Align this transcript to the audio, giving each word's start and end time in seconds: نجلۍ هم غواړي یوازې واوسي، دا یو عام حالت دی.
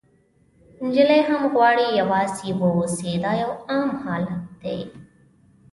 نجلۍ 0.83 1.19
هم 1.29 1.41
غواړي 1.53 1.85
یوازې 1.99 2.49
واوسي، 2.61 3.11
دا 3.23 3.31
یو 3.43 3.51
عام 3.69 3.89
حالت 4.03 4.41
دی. 4.61 4.79